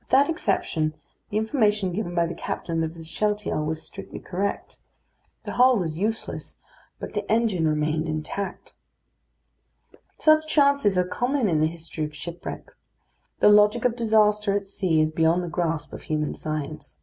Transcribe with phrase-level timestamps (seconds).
[0.00, 0.92] With that exception,
[1.30, 4.76] the information given by the captain of the Shealtiel was strictly correct.
[5.44, 6.56] The hull was useless,
[6.98, 8.74] but the engine remained intact.
[10.18, 12.66] Such chances are common in the history of shipwreck.
[13.40, 16.98] The logic of disaster at sea is beyond the grasp of human science.